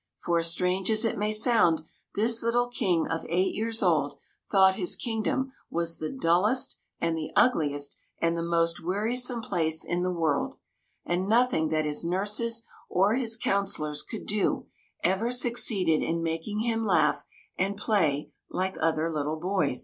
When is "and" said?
6.99-7.15, 8.19-8.35, 11.05-11.29, 17.55-17.77